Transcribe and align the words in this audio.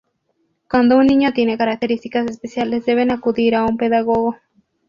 Cuando 0.67 0.97
un 0.97 1.05
niño 1.05 1.31
tiene 1.31 1.59
características 1.59 2.25
especiales, 2.25 2.87
deben 2.87 3.11
acudir 3.11 3.53
a 3.53 3.65
un 3.65 3.77
pedagogo. 3.77 4.35